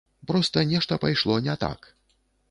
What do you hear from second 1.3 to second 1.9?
не так.